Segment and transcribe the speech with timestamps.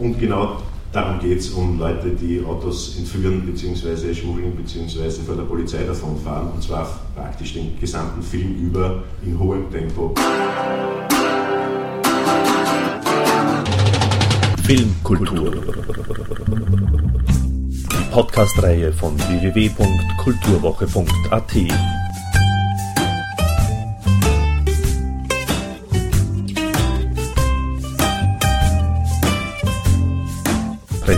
[0.00, 0.56] Und genau
[0.92, 4.14] darum geht es, um Leute, die Autos entführen bzw.
[4.14, 5.10] schmuggeln bzw.
[5.24, 6.52] vor der Polizei davonfahren.
[6.52, 10.14] Und zwar praktisch den gesamten Film über in hohem Tempo.
[14.64, 15.52] Filmkultur.
[17.92, 21.99] Die Podcast-Reihe von www.kulturwoche.at.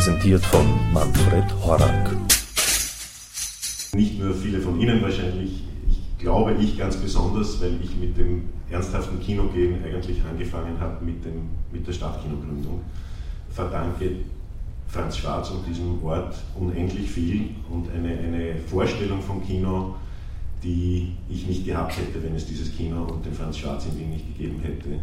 [0.02, 2.10] Präsentiert von Manfred Horak.
[3.94, 8.48] Nicht nur viele von Ihnen wahrscheinlich, ich glaube ich ganz besonders, weil ich mit dem
[8.68, 12.80] ernsthaften Kinogehen eigentlich angefangen habe mit, dem, mit der Stadtkinogründung.
[13.50, 14.10] Verdanke
[14.88, 19.94] Franz Schwarz und diesem Ort unendlich viel und eine, eine Vorstellung vom Kino,
[20.64, 24.10] die ich nicht gehabt hätte, wenn es dieses Kino und den Franz Schwarz in Wien
[24.10, 24.98] nicht gegeben hätte.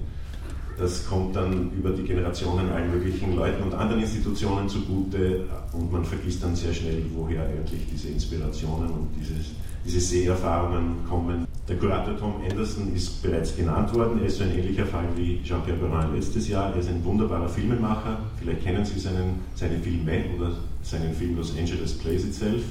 [0.80, 5.44] Das kommt dann über die Generationen allen möglichen Leuten und anderen Institutionen zugute
[5.74, 9.48] und man vergisst dann sehr schnell, woher eigentlich diese Inspirationen und dieses,
[9.86, 11.46] diese Seherfahrungen kommen.
[11.68, 14.20] Der Kurator Tom Anderson ist bereits genannt worden.
[14.22, 16.72] Er ist so ein ähnlicher Fall wie Jean-Pierre Perrin letztes Jahr.
[16.74, 18.18] Er ist ein wunderbarer Filmemacher.
[18.40, 22.64] Vielleicht kennen Sie seinen, seine Filme oder seinen Film Los Angeles Plays Itself,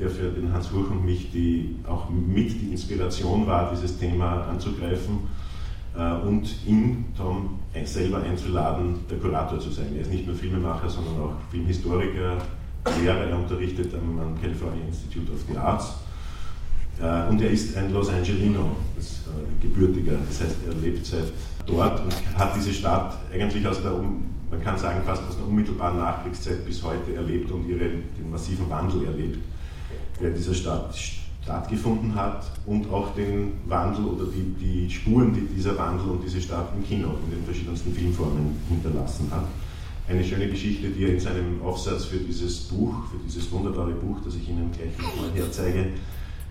[0.00, 4.46] der für den Hans Huch und mich die, auch mit die Inspiration war, dieses Thema
[4.48, 5.18] anzugreifen
[5.94, 9.94] und ihn, Tom, selber einzuladen, der Kurator zu sein.
[9.94, 12.38] Er ist nicht nur Filmemacher, sondern auch Filmhistoriker,
[13.00, 15.94] Lehrer, er unterrichtet am, California Institute of the Arts.
[17.00, 21.32] Äh, und er ist ein Los Angelino, das, äh, gebürtiger, das heißt, er lebt seit
[21.66, 25.98] dort und hat diese Stadt eigentlich aus der, man kann sagen, fast aus der unmittelbaren
[25.98, 29.38] Nachkriegszeit bis heute erlebt und ihre, den massiven Wandel erlebt,
[30.20, 30.94] der in dieser Stadt
[31.42, 36.40] stattgefunden hat und auch den Wandel oder die, die Spuren, die dieser Wandel und diese
[36.40, 39.46] Stadt im Kino in den verschiedensten Filmformen hinterlassen hat.
[40.08, 44.18] Eine schöne Geschichte, die er in seinem Aufsatz für dieses Buch, für dieses wunderbare Buch,
[44.24, 45.86] das ich Ihnen gleich nochmal herzeige,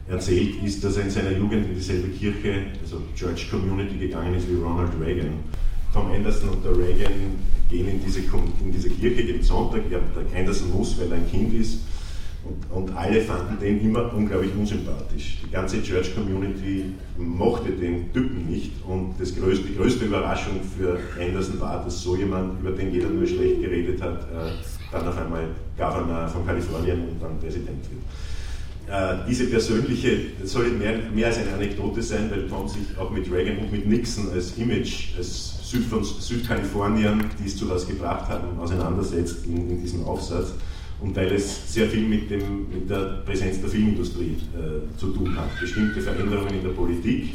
[0.08, 4.50] erzählt, ist, dass er in seiner Jugend in dieselbe Kirche, also Church Community, gegangen ist
[4.50, 5.34] wie Ronald Reagan.
[5.94, 7.12] Tom Anderson und der Reagan
[7.70, 9.82] gehen in diese, in diese Kirche jeden Sonntag.
[9.92, 11.80] Ja, der Anderson muss, weil er ein Kind ist
[12.44, 15.40] und, und, alle fanden den immer unglaublich unsympathisch.
[15.46, 20.98] Die ganze Church Community mochte den Typen nicht und das größte, die größte Überraschung für
[21.22, 24.54] Anderson war, dass so jemand, über den jeder nur schlecht geredet hat, äh,
[24.92, 28.02] dann auf einmal Governor von Kalifornien und dann Präsident wird.
[28.92, 33.12] Äh, diese persönliche, das soll mehr, mehr als eine Anekdote sein, weil Tom sich auch
[33.12, 37.88] mit Reagan und mit Nixon als Image, als Süd von Südkalifornien, die es zu was
[37.88, 40.54] gebracht haben, auseinandersetzt in, in diesem Aufsatz
[41.02, 45.36] und weil es sehr viel mit, dem, mit der Präsenz der Filmindustrie äh, zu tun
[45.36, 45.60] hat.
[45.60, 47.34] Bestimmte Veränderungen in der Politik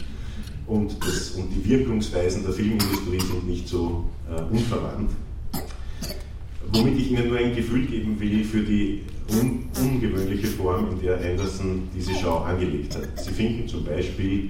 [0.66, 5.10] und, das, und die Wirkungsweisen der Filmindustrie sind nicht so äh, unverwandt.
[6.72, 11.18] Womit ich Ihnen nur ein Gefühl geben will für die un ungewöhnliche Form, in der
[11.20, 13.08] Anderson diese Schau angelegt hat.
[13.16, 14.48] Sie finden zum Beispiel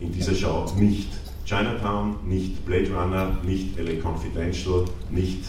[0.00, 1.08] in dieser Schau nicht
[1.44, 5.44] Chinatown, nicht Blade Runner, nicht LA Confidential, nicht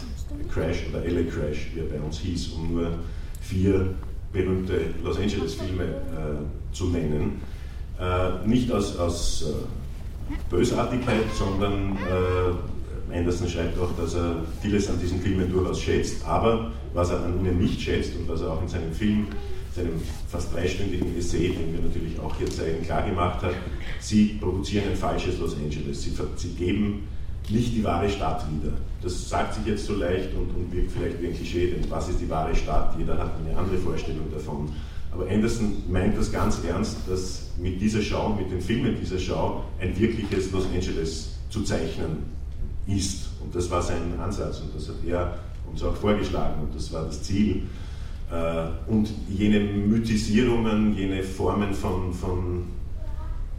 [0.53, 2.91] Crash oder LA Crash, wie er bei uns hieß, um nur
[3.41, 3.93] vier
[4.31, 7.41] berühmte Los Angeles-Filme äh, zu nennen.
[7.99, 14.99] Äh, nicht aus, aus äh, Bösartigkeit, sondern äh, Anderson schreibt auch, dass er vieles an
[14.99, 18.61] diesen Filmen durchaus schätzt, aber was er an ihnen nicht schätzt und was er auch
[18.61, 19.27] in seinem Film,
[19.75, 23.53] seinem fast dreistündigen Essay, den wir natürlich auch hier zeigen, klar gemacht hat,
[23.99, 26.03] sie produzieren ein falsches Los Angeles.
[26.03, 27.07] Sie, sie geben
[27.49, 28.73] nicht die wahre Stadt wieder.
[29.01, 32.09] Das sagt sich jetzt so leicht und, und wirkt vielleicht wie ein Klischee, denn was
[32.09, 32.95] ist die wahre Stadt?
[32.97, 34.69] Jeder hat eine andere Vorstellung davon.
[35.11, 39.63] Aber Anderson meint das ganz ernst, dass mit dieser Schau, mit den Filmen dieser Schau,
[39.79, 42.23] ein wirkliches Los Angeles zu zeichnen
[42.87, 43.27] ist.
[43.43, 45.37] Und das war sein Ansatz und das hat er
[45.69, 47.63] uns auch vorgeschlagen und das war das Ziel.
[48.31, 52.63] Äh, und jene Mythisierungen, jene Formen von, von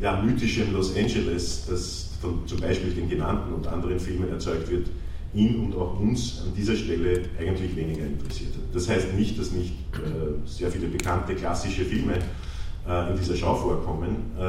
[0.00, 4.88] ja, mythischem Los Angeles, das von zum Beispiel den genannten und anderen Filmen erzeugt wird,
[5.34, 8.55] ihn und auch uns an dieser Stelle eigentlich weniger interessiert.
[8.73, 12.14] Das heißt nicht, dass nicht äh, sehr viele bekannte klassische Filme
[12.87, 14.32] äh, in dieser Schau vorkommen.
[14.37, 14.41] Äh,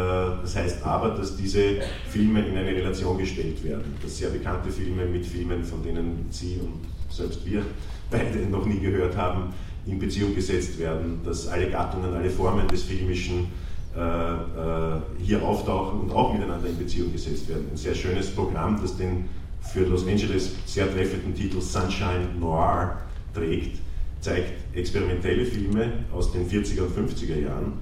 [0.42, 5.06] das heißt aber, dass diese Filme in eine Relation gestellt werden, dass sehr bekannte Filme
[5.06, 7.64] mit Filmen, von denen Sie und selbst wir
[8.12, 9.54] beide noch nie gehört haben,
[9.86, 13.48] in Beziehung gesetzt werden, dass alle Gattungen, alle Formen des Filmischen
[13.96, 17.68] hier auftauchen und auch miteinander in Beziehung gesetzt werden.
[17.72, 19.26] Ein sehr schönes Programm, das den
[19.62, 22.98] für Los Angeles sehr treffenden Titel Sunshine Noir
[23.34, 23.80] trägt,
[24.20, 27.74] zeigt experimentelle Filme aus den 40er und 50er Jahren,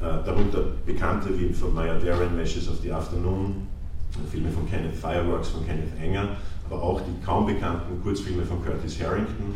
[0.00, 3.66] äh, darunter bekannte wie von Maya Deren, Meshes of the Afternoon,
[4.30, 6.36] Filme von Kenneth Fireworks, von Kenneth Enger,
[6.68, 9.54] aber auch die kaum bekannten Kurzfilme von Curtis Harrington.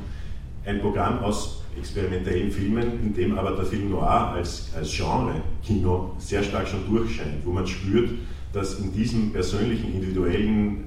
[0.64, 6.42] Ein Programm aus experimentellen Filmen, in dem aber der Film Noir als, als Genre-Kino sehr
[6.42, 8.10] stark schon durchscheint, wo man spürt,
[8.52, 10.84] dass in diesem persönlichen, individuellen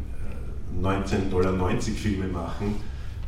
[0.81, 2.75] 19,90 äh, Dollar Filme machen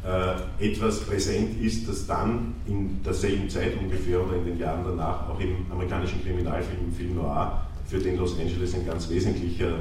[0.04, 5.30] äh, etwas präsent ist, das dann in derselben Zeit ungefähr oder in den Jahren danach
[5.30, 9.80] auch im amerikanischen Kriminalfilm, im Film Noir, für den Los Angeles ein ganz wesentlicher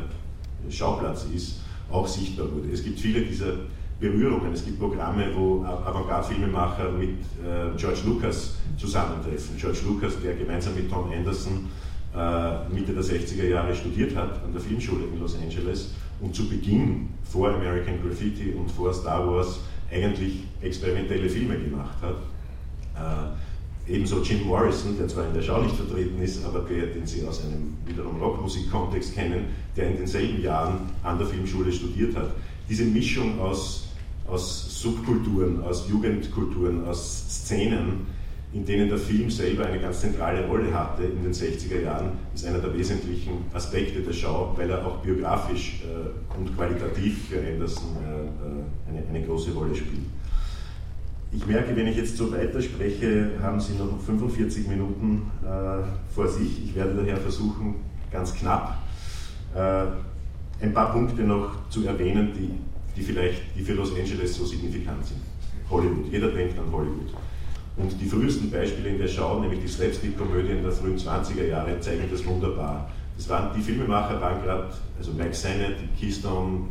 [0.70, 1.60] Schauplatz ist,
[1.90, 2.70] auch sichtbar wurde.
[2.72, 3.54] Es gibt viele dieser
[4.00, 4.53] Berührungen.
[4.53, 9.56] Es gibt Programme, wo Avantgarde-Filmemacher mit äh, George Lucas zusammentreffen.
[9.56, 11.69] George Lucas, der gemeinsam mit Tom Anderson
[12.15, 15.91] äh, Mitte der 60er Jahre studiert hat an der Filmschule in Los Angeles
[16.21, 19.61] und zu Beginn vor American Graffiti und vor Star Wars
[19.91, 22.17] eigentlich experimentelle Filme gemacht hat.
[22.95, 27.06] Äh, ebenso Jim Morrison, der zwar in der Schau nicht vertreten ist, aber der, den
[27.06, 29.47] Sie aus einem wiederum Rockmusik-Kontext kennen,
[29.77, 32.31] der in denselben Jahren an der Filmschule studiert hat.
[32.69, 33.88] Diese Mischung aus
[34.28, 38.06] aus Subkulturen, aus Jugendkulturen, aus Szenen,
[38.52, 42.46] in denen der Film selber eine ganz zentrale Rolle hatte in den 60er Jahren, ist
[42.46, 47.96] einer der wesentlichen Aspekte der Schau, weil er auch biografisch äh, und qualitativ für Anderson
[47.96, 50.06] äh, eine, eine, große Rolle spielt.
[51.30, 55.84] Ich merke, wenn ich jetzt so weiterspreche, haben Sie noch 45 Minuten äh,
[56.14, 56.64] vor sich.
[56.64, 57.75] Ich werde daher versuchen,
[58.10, 58.78] ganz knapp
[59.54, 59.84] äh,
[60.64, 62.50] ein paar Punkte noch zu erwähnen, die
[62.99, 65.21] die vielleicht, die für Los Angeles so signifikant sind.
[65.71, 67.12] Hollywood, jeder denkt an Hollywood.
[67.77, 72.09] Und die frühesten Beispiele in der Schau, nämlich die Slapstick-Komödien der frühen 20er Jahre, zeigen
[72.11, 72.91] das wunderbar.
[73.17, 74.69] Das waren, die Filmemacher waren gerade,
[74.99, 76.67] also Mike Sennett, die Keystone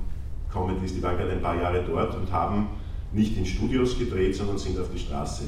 [0.52, 2.68] Comedies, die waren gerade ein paar Jahre dort und haben
[3.14, 5.44] nicht in Studios gedreht, sondern sind auf die Straße.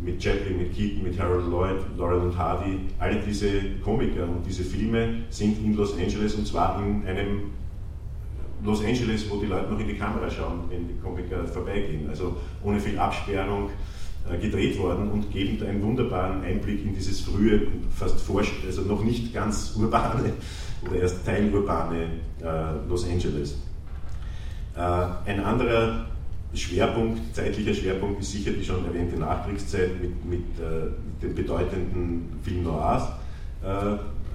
[0.00, 3.50] Mit Chaplin, mit Keaton, mit Harold Lloyd, Laurel und Hardy, alle diese
[3.84, 7.52] Komiker und diese Filme sind in Los Angeles und zwar in einem
[8.64, 12.08] Los Angeles, wo die Leute noch in die Kamera schauen, wenn die Komiker vorbeigehen.
[12.08, 13.70] Also ohne viel Absperrung
[14.30, 17.62] äh, gedreht worden und geben einen wunderbaren Einblick in dieses frühe,
[17.94, 20.32] fast forsch, also noch nicht ganz urbane
[20.86, 22.04] oder erst teilurbane
[22.40, 23.56] äh, Los Angeles.
[24.76, 24.80] Äh,
[25.30, 26.06] ein anderer
[26.54, 32.38] Schwerpunkt, zeitlicher Schwerpunkt ist sicher die schon erwähnte Nachkriegszeit mit, mit, äh, mit den bedeutenden
[32.42, 33.08] Film Noirs.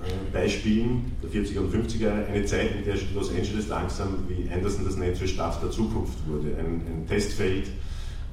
[0.06, 4.86] Äh, Beispielen der 40er und 50er eine Zeit, in der Los Angeles langsam, wie Anderson
[4.86, 6.50] das nennt, zur Stadt der Zukunft wurde.
[6.58, 7.68] Ein, ein Testfeld,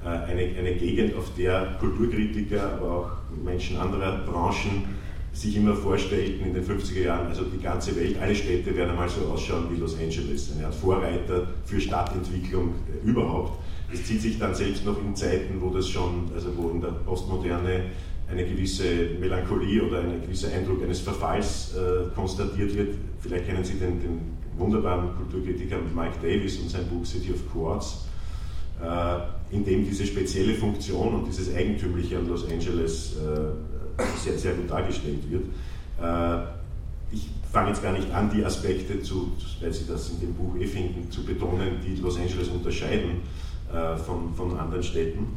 [0.05, 3.11] äh, eine, eine Gegend, auf der Kulturkritiker, aber auch
[3.43, 4.85] Menschen anderer Branchen
[5.33, 9.09] sich immer vorstellten in den 50er Jahren, also die ganze Welt, alle Städte werden einmal
[9.09, 10.53] so ausschauen wie Los Angeles.
[10.55, 13.59] Eine Art Vorreiter für Stadtentwicklung äh, überhaupt.
[13.91, 16.89] Das zieht sich dann selbst noch in Zeiten, wo das schon, also wo in der
[16.89, 17.87] Postmoderne
[18.31, 18.85] eine gewisse
[19.21, 22.95] Melancholie oder ein gewisser Eindruck eines Verfalls äh, konstatiert wird.
[23.21, 28.05] Vielleicht kennen Sie den, den, wunderbaren Kulturkritiker Mike Davis und sein Buch City of Quartz,
[28.81, 34.55] äh, in dem diese spezielle Funktion und dieses Eigentümliche an Los Angeles äh, sehr, sehr
[34.55, 35.43] gut dargestellt wird.
[36.01, 36.45] Äh,
[37.13, 40.57] ich fange jetzt gar nicht an, die Aspekte, zu, weil Sie das in dem Buch
[40.57, 43.23] eh finden, zu betonen, die Los Angeles unterscheiden
[43.73, 45.37] äh, von, von anderen Städten.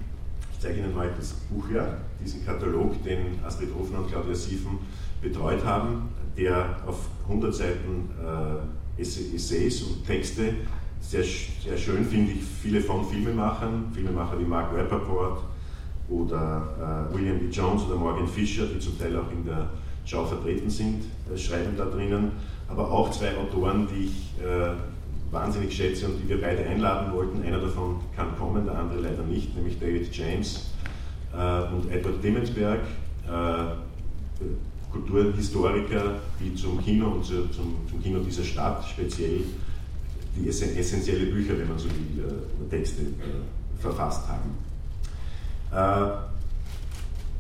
[0.57, 4.79] Ich zeige Ihnen mal das Buch hier, diesen Katalog, den Astrid Hofner und Claudia Siefen
[5.21, 8.09] betreut haben, der auf 100 Seiten
[8.97, 10.55] äh, Essays und Texte,
[10.99, 15.43] sehr, sehr schön finde ich, viele von Filmemachern, Filmemacher wie Mark Rappaport
[16.09, 17.49] oder äh, William D.
[17.49, 19.69] Jones oder Morgan Fisher, die zum Teil auch in der
[20.05, 22.31] Schau vertreten sind, äh, schreiben da drinnen,
[22.67, 24.71] aber auch zwei Autoren, die ich äh,
[25.31, 27.43] wahnsinnig schätze und die wir beide einladen wollten.
[27.43, 30.71] Einer davon kann kommen, der andere leider nicht, nämlich David James
[31.33, 32.79] äh, und Edward Dimmensberg,
[33.27, 34.43] äh,
[34.91, 39.41] Kulturhistoriker, die zum Kino und zu, zum, zum, Kino dieser Stadt speziell
[40.35, 44.51] die essentielle Bücher, wenn man so will, äh, Texte äh, verfasst haben.
[45.71, 46.27] Äh,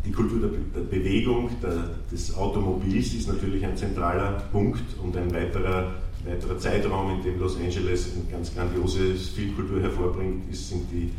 [0.05, 5.33] die Kultur der, der Bewegung, der, des Automobils ist natürlich ein zentraler Punkt und ein
[5.33, 5.93] weiterer
[6.25, 11.11] weiterer Zeitraum, in dem Los Angeles eine ganz grandiose Filmkultur hervorbringt, ist, sind die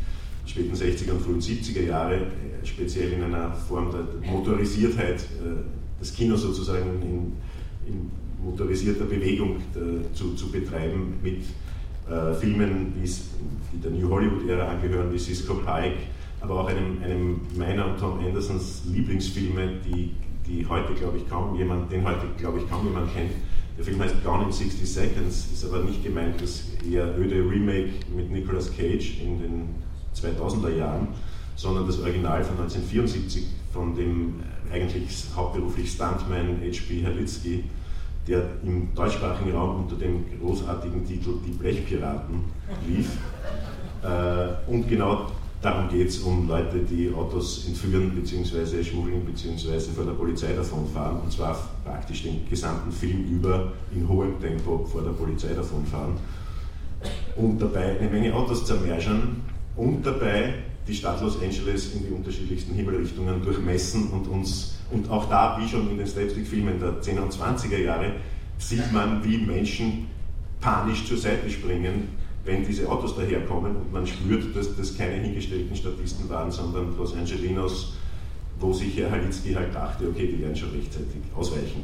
[0.49, 6.13] späten 60er und frühen 70er Jahre, äh, speziell in einer Form der Motorisiertheit äh, des
[6.13, 7.33] Kinos sozusagen in,
[7.87, 8.11] in
[8.43, 11.43] motorisierter Bewegung äh, zu, zu betreiben mit
[12.39, 15.97] Filmen, die der New Hollywood-Ära angehören, wie Cisco Pike,
[16.41, 20.13] aber auch einem, einem meiner und Tom Andersons Lieblingsfilme, die,
[20.47, 23.29] die heute, glaube ich, kaum jemand, den heute, glaube ich, kaum jemand kennt,
[23.79, 27.91] der Film heißt Gone in 60 Seconds, ist aber nicht gemeint das eher öde Remake
[28.13, 29.69] mit Nicolas Cage in den
[30.13, 31.07] 2000er Jahren,
[31.55, 37.01] sondern das Original von 1974 von dem eigentlich hauptberuflich Stuntman H.P.
[37.03, 37.63] Herlitzky,
[38.27, 42.43] der im deutschsprachigen Raum unter dem großartigen Titel Die Blechpiraten
[42.85, 43.11] lief.
[44.03, 45.27] Äh, und genau
[45.61, 48.83] darum geht es um Leute, die Autos entführen bzw.
[48.83, 49.79] schmuggeln bzw.
[49.93, 55.01] vor der Polizei davonfahren und zwar praktisch den gesamten Film über in hohem Tempo vor
[55.01, 56.13] der Polizei davonfahren
[57.35, 59.41] und dabei eine Menge Autos zermerschern
[59.75, 60.53] und dabei
[60.87, 65.67] die Stadt Los Angeles in die unterschiedlichsten Himmelsrichtungen durchmessen und uns, und auch da, wie
[65.67, 68.13] schon in den Slapstick-Filmen der 10er und 20er Jahre,
[68.57, 70.07] sieht man, wie Menschen
[70.59, 72.09] panisch zur Seite springen,
[72.49, 77.15] wenn diese Autos daherkommen und man spürt, dass das keine hingestellten Statisten waren, sondern Los
[77.15, 77.93] Angelinos,
[78.59, 81.83] wo sich Herr Halitzky halt dachte, okay, die werden schon rechtzeitig ausweichen.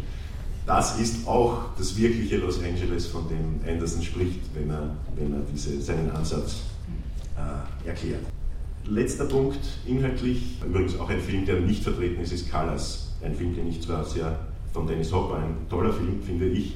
[0.65, 5.41] Das ist auch das wirkliche Los Angeles, von dem Anderson spricht, wenn er, wenn er
[5.53, 6.63] diese, seinen Ansatz
[7.37, 8.21] äh, erklärt.
[8.87, 13.13] Letzter Punkt, inhaltlich, übrigens auch ein Film, der nicht vertreten ist, ist Colors.
[13.23, 14.39] Ein Film, den ich zwar sehr
[14.73, 16.73] von Dennis Hopper, ein toller Film, finde ich,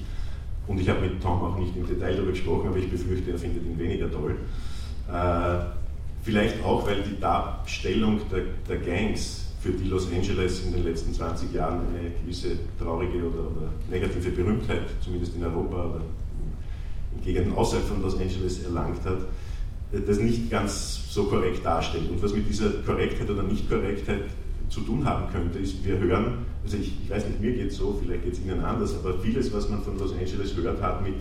[0.69, 3.39] und ich habe mit Tom auch nicht im Detail darüber gesprochen, aber ich befürchte, er
[3.39, 4.35] findet ihn weniger toll.
[5.11, 5.65] Äh,
[6.23, 11.11] vielleicht auch, weil die Darstellung der, der, Gangs, für die Los Angeles in den letzten
[11.11, 16.01] 20 Jahren eine gewisse traurige oder, oder negative Berühmtheit, zumindest in Europa oder
[17.15, 19.17] in Gegenden außerhalb von Los Angeles erlangt hat,
[19.91, 22.11] das nicht ganz so korrekt darstellt.
[22.11, 24.25] Und was mit dieser Korrektheit oder Nicht-Korrektheit
[24.69, 27.77] zu tun haben könnte, ist, wir hören, also ich, ich weiß nicht, mir geht es
[27.77, 31.03] so, vielleicht geht es Ihnen anders, aber vieles, was man von Los Angeles hört, hat
[31.03, 31.15] mit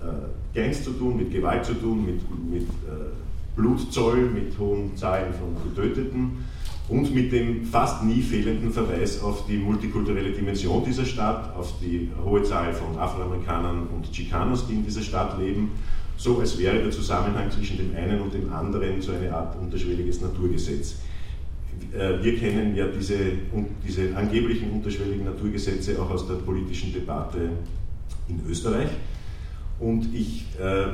[0.00, 3.10] äh, Gangs zu tun, mit Gewalt zu tun, mit, mit äh,
[3.56, 6.44] Blutzoll, mit hohen Zahlen von Getöteten
[6.88, 12.10] und mit dem fast nie fehlenden Verweis auf die multikulturelle Dimension dieser Stadt, auf die
[12.24, 15.70] hohe Zahl von Afroamerikanern und Chicanos, die in dieser Stadt leben,
[16.16, 20.20] so als wäre der Zusammenhang zwischen dem einen und dem anderen so eine Art unterschwelliges
[20.20, 20.96] Naturgesetz.
[21.94, 23.16] Äh, wir kennen ja diese,
[23.86, 27.50] diese angeblichen unterschwelligen Naturgesetze auch aus der politischen Debatte
[28.28, 28.88] in Österreich.
[29.78, 30.86] Und ich äh,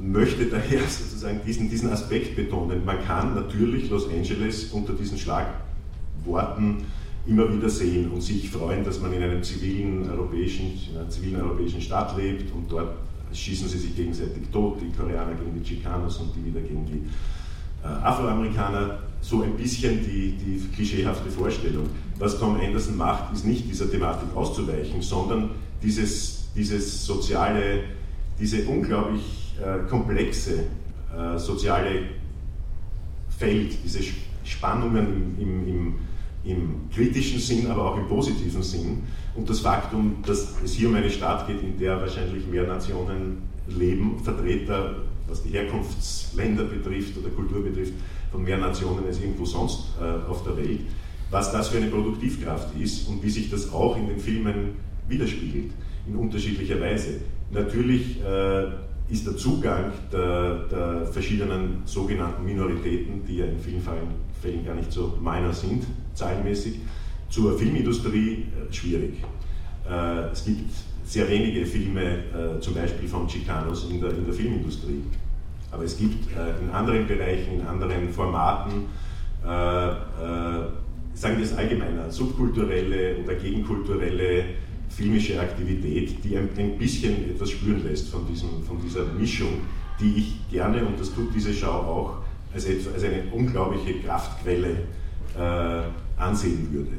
[0.00, 2.84] möchte daher sozusagen diesen, diesen Aspekt betonen.
[2.84, 6.84] Man kann natürlich Los Angeles unter diesen Schlagworten
[7.26, 11.40] immer wieder sehen und sich freuen, dass man in, einem zivilen europäischen, in einer zivilen
[11.40, 12.96] europäischen Stadt lebt und dort
[13.32, 17.02] schießen sie sich gegenseitig tot, die Koreaner gegen die Chicanos und die wieder gegen die
[17.84, 21.88] äh, Afroamerikaner so ein bisschen die, die klischeehafte Vorstellung.
[22.18, 25.50] Was Tom Anderson macht, ist nicht dieser Thematik auszuweichen, sondern
[25.82, 27.84] dieses, dieses soziale,
[28.38, 30.64] diese unglaublich äh, komplexe
[31.16, 32.02] äh, soziale
[33.38, 34.00] Feld, diese
[34.44, 35.94] Spannungen im, im,
[36.44, 39.02] im, kritischen Sinn, aber auch im positiven Sinn
[39.34, 43.42] und das Faktum, dass es hier um eine Stadt geht, in der wahrscheinlich mehr Nationen
[43.68, 44.96] leben, Vertreter
[45.30, 47.94] was die Herkunftsländer betrifft oder Kultur betrifft,
[48.30, 50.80] von mehr Nationen als irgendwo sonst äh, auf der Welt,
[51.30, 54.76] was das für eine Produktivkraft ist und wie sich das auch in den Filmen
[55.08, 55.72] widerspiegelt,
[56.06, 57.20] in unterschiedlicher Weise.
[57.50, 58.66] Natürlich äh,
[59.08, 63.82] ist der Zugang der, der, verschiedenen sogenannten Minoritäten, die ja in vielen
[64.40, 65.84] Fällen gar nicht so meiner sind,
[66.14, 66.80] zahlenmäßig,
[67.28, 69.14] zur Filmindustrie äh, schwierig.
[69.88, 70.70] Äh, es gibt
[71.04, 75.02] sehr wenige Filme, äh, zum Beispiel von Chicanos in der, in der Filmindustrie.
[75.70, 78.86] Aber es gibt äh, in anderen Bereichen, in anderen Formaten,
[79.44, 80.66] äh, äh
[81.12, 84.44] sagen wir es allgemeiner, subkulturelle oder gegenkulturelle
[84.88, 89.60] filmische Aktivität, die ein, ein bisschen etwas spüren lässt von, diesem, von dieser Mischung,
[90.00, 92.14] die ich gerne, und das tut diese Schau auch,
[92.54, 94.70] als, etwa, als eine unglaubliche Kraftquelle
[95.38, 96.92] äh, ansehen würde.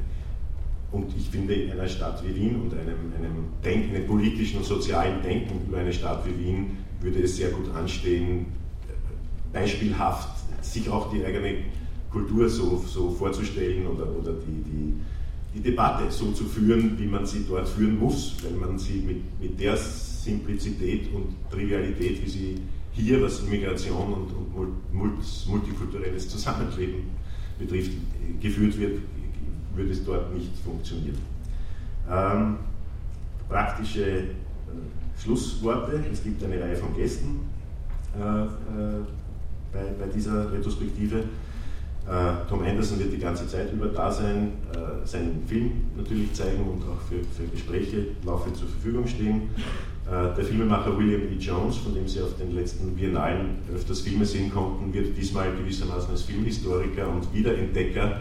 [0.91, 4.65] Und ich finde, in einer Stadt wie Wien und einem, einem Denken, einem politischen und
[4.65, 8.47] sozialen Denken über eine Stadt wie Wien würde es sehr gut anstehen,
[9.53, 10.29] beispielhaft
[10.61, 11.57] sich auch die eigene
[12.11, 14.93] Kultur so, so vorzustellen oder, oder die, die,
[15.53, 19.41] die Debatte so zu führen, wie man sie dort führen muss, wenn man sie mit,
[19.41, 22.61] mit der Simplizität und Trivialität, wie sie
[22.93, 24.93] hier, was Immigration und, und
[25.47, 27.03] multikulturelles Zusammenleben
[27.57, 27.91] betrifft,
[28.41, 28.99] geführt wird,
[29.75, 31.17] würde es dort nicht funktionieren.
[32.09, 32.57] Ähm,
[33.47, 34.23] praktische äh,
[35.17, 36.03] Schlussworte.
[36.11, 37.41] Es gibt eine Reihe von Gästen
[38.17, 38.47] äh, äh,
[39.71, 41.23] bei, bei, dieser Retrospektive.
[42.07, 46.63] Äh, Tom Anderson wird die ganze Zeit über da sein, äh, seinen Film natürlich zeigen
[46.63, 49.49] und auch für, für Gespräche laufend zur Verfügung stehen.
[50.07, 51.35] Äh, der Filmemacher William E.
[51.39, 56.09] Jones, von dem Sie auf den letzten Biennalen öfters Filme sehen konnten, wird diesmal gewissermaßen
[56.09, 58.19] als Filmhistoriker und Wiederentdecker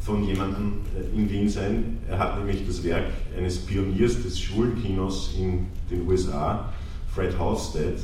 [0.00, 0.80] von jemandem
[1.14, 1.98] in Wien sein.
[2.08, 3.04] Er hat nämlich das Werk
[3.36, 6.72] eines Pioniers des Schwulenkinos in den USA,
[7.14, 7.98] Fred Halstead,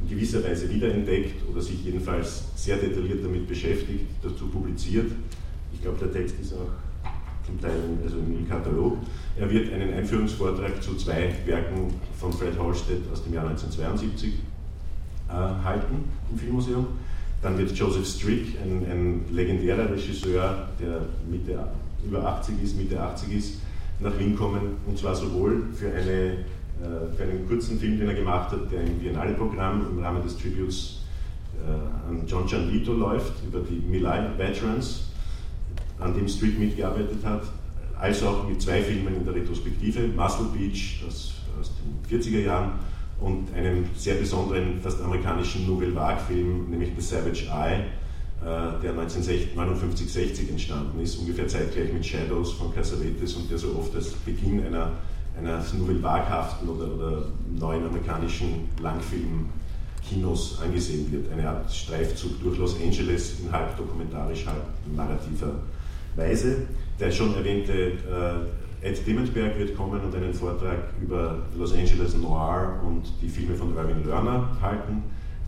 [0.00, 5.10] in gewisser Weise wiederentdeckt oder sich jedenfalls sehr detailliert damit beschäftigt, dazu publiziert.
[5.72, 6.70] Ich glaube, der Text ist auch
[7.44, 8.98] zum Teil also im Katalog.
[9.38, 14.34] Er wird einen Einführungsvortrag zu zwei Werken von Fred Halstead aus dem Jahr 1972
[15.28, 16.86] äh, halten im Filmmuseum.
[17.42, 21.68] Dann wird Joseph Strick, ein, ein legendärer Regisseur, der Mitte,
[22.04, 23.60] über 80 ist, Mitte 80 ist,
[24.00, 24.76] nach Wien kommen.
[24.86, 26.44] Und zwar sowohl für, eine,
[27.16, 31.02] für einen kurzen Film, den er gemacht hat, der im Biennale-Programm im Rahmen des Tributes
[31.66, 35.08] äh, an John Gianvito läuft, über die Milai Veterans,
[35.98, 37.42] an dem Strick mitgearbeitet hat,
[37.98, 41.72] als auch mit zwei Filmen in der Retrospektive, Muscle Beach aus, aus
[42.08, 42.72] den 40er Jahren
[43.20, 47.86] und einem sehr besonderen, fast amerikanischen Nouvelle Vague-Film, nämlich The Savage Eye,
[48.40, 53.94] äh, der 1959-60 entstanden ist, ungefähr zeitgleich mit Shadows von Casavetes und der so oft
[53.96, 54.92] als Beginn einer,
[55.38, 57.22] einer Nouvelle Vague-haften oder, oder
[57.58, 61.30] neuen amerikanischen Langfilm-Kinos angesehen wird.
[61.32, 64.64] Eine Art Streifzug durch Los Angeles in halb dokumentarisch, halb
[64.94, 65.52] narrativer
[66.16, 66.66] Weise.
[66.98, 72.80] Der schon erwähnte äh, Ed Dimmenberg wird kommen und einen Vortrag über Los Angeles Noir
[72.86, 75.02] und die Filme von Irving Lerner halten.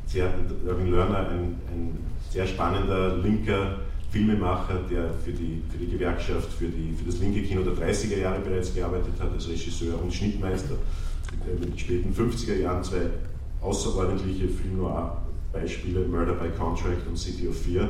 [0.06, 0.32] Sehr,
[0.66, 3.76] Irving Lerner, ein, ein sehr spannender linker
[4.10, 8.18] Filmemacher, der für die, für die Gewerkschaft, für, die, für das linke Kino der 30er
[8.18, 10.74] Jahre bereits gearbeitet hat, als Regisseur und Schnittmeister.
[11.46, 13.02] In den späten 50er Jahren zwei
[13.60, 17.88] außerordentliche Film Noir-Beispiele, Murder by Contract und City of Fear,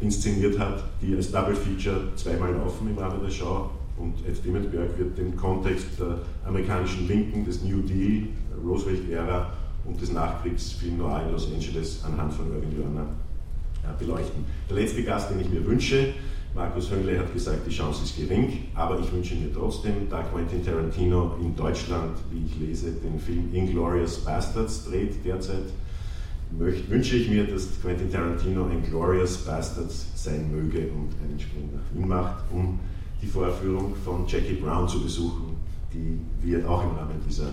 [0.00, 3.70] inszeniert hat, die als Double Feature zweimal laufen im Rahmen der Show.
[3.98, 8.28] Und Ed Dimmenberg wird den Kontext der amerikanischen Linken, des New Deal,
[8.64, 9.52] Roosevelt-Ära
[9.84, 13.06] und des Nachkriegsfilm Noir in Los Angeles anhand von Irving Lerner
[13.92, 14.44] beleuchten.
[14.68, 16.14] Der letzte Gast, den ich mir wünsche,
[16.54, 20.64] Markus Höngle hat gesagt, die Chance ist gering, aber ich wünsche mir trotzdem, da Quentin
[20.64, 25.64] Tarantino in Deutschland, wie ich lese, den Film Inglorious Bastards dreht derzeit,
[26.56, 31.70] möchte, wünsche ich mir, dass Quentin Tarantino ein Glorious Bastards sein möge und einen Sprung
[31.74, 32.78] nach Wien macht, um
[33.20, 35.56] die Vorführung von Jackie Brown zu besuchen,
[35.92, 37.52] die wir auch im Rahmen dieser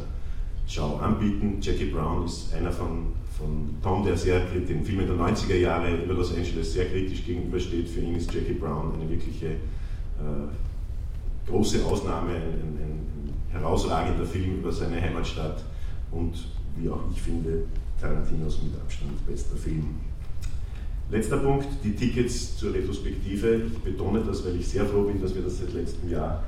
[0.68, 1.58] Schau anbieten.
[1.62, 6.14] Jackie Brown ist einer von, von Tom, der sehr den Filmen der 90er Jahre über
[6.14, 7.90] Los Angeles sehr kritisch gegenübersteht.
[7.90, 13.02] Für ihn ist Jackie Brown eine wirkliche äh, große Ausnahme, ein, ein, ein
[13.52, 15.64] herausragender Film über seine Heimatstadt
[16.12, 16.34] und
[16.78, 17.64] wie auch ich finde,
[18.00, 19.96] Tarantinos mit Abstand bester Film.
[21.10, 23.64] Letzter Punkt, die Tickets zur Retrospektive.
[23.66, 26.44] Ich betone das, weil ich sehr froh bin, dass wir das seit letztem Jahr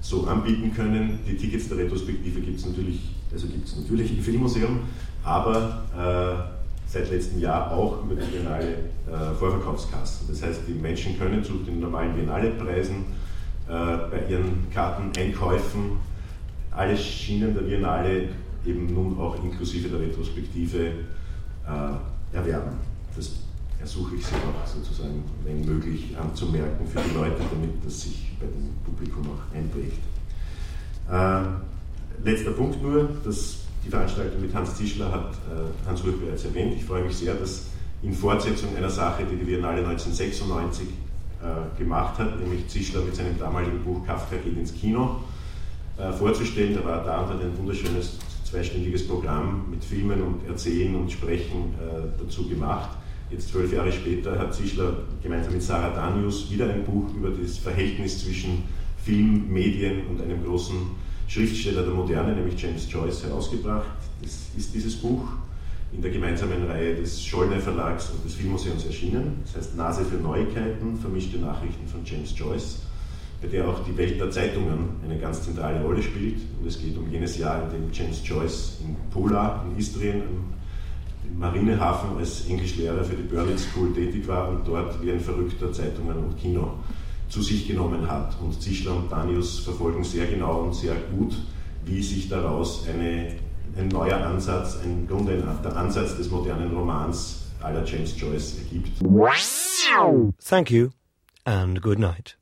[0.00, 1.18] so anbieten können.
[1.26, 3.00] Die Tickets der Retrospektive gibt es natürlich,
[3.32, 4.80] also gibt es natürlich im Filmmuseum,
[5.26, 10.28] aber äh, seit letztem Jahr auch über die Biennale äh, Vorverkaufskassen.
[10.28, 13.04] Das heißt, die Menschen können zu den normalen Biennale-Preisen
[13.68, 15.98] äh, bei ihren Karteneinkäufen
[16.70, 18.28] alle Schienen der Biennale
[18.64, 22.76] eben nun auch inklusive der Retrospektive äh, erwerben.
[23.16, 23.32] Das
[23.80, 28.46] ersuche ich Sie auch sozusagen, wenn möglich, anzumerken für die Leute, damit das sich bei
[28.46, 29.98] dem Publikum auch einprägt.
[31.10, 36.44] Äh, letzter Punkt nur, dass die Veranstaltung mit Hans Zischler hat äh, Hans Ruch bereits
[36.44, 36.74] erwähnt.
[36.76, 37.66] Ich freue mich sehr, dass
[38.02, 43.38] in Fortsetzung einer Sache, die die Biennale 1996 äh, gemacht hat, nämlich Zischler mit seinem
[43.38, 45.20] damaligen Buch Kafka geht ins Kino,
[45.96, 46.74] äh, vorzustellen.
[46.74, 52.22] Da war da unter ein wunderschönes zweistündiges Programm mit Filmen und Erzählen und Sprechen äh,
[52.22, 52.90] dazu gemacht.
[53.30, 57.58] Jetzt zwölf Jahre später hat Zischler gemeinsam mit Sarah Danius wieder ein Buch über das
[57.58, 58.64] Verhältnis zwischen
[59.04, 60.76] Film, Medien und einem großen
[61.28, 63.86] Schriftsteller der Moderne, nämlich James Joyce, herausgebracht.
[64.22, 65.28] Das ist dieses Buch
[65.92, 69.40] in der gemeinsamen Reihe des Schollner Verlags und des Filmmuseums erschienen.
[69.44, 72.80] Das heißt Nase für Neuigkeiten, vermischte Nachrichten von James Joyce
[73.40, 76.40] bei der auch die Welt der Zeitungen eine ganz zentrale Rolle spielt.
[76.58, 80.22] Und es geht um jenes Jahr, in dem James Joyce in Pula, in Istrien,
[81.24, 85.72] im Marinehafen als Englischlehrer für die Berlin School tätig war und dort wie ein verrückter
[85.72, 86.74] Zeitungen und Kino
[87.28, 88.36] zu sich genommen hat.
[88.40, 91.36] Und Zischler und Danius verfolgen sehr genau und sehr gut,
[91.84, 93.36] wie sich daraus eine,
[93.76, 99.02] ein neuer Ansatz, ein Grunde der Ansatz des modernen Romans aller James Joyce ergibt.
[100.44, 100.90] Thank you
[101.44, 102.36] and good night.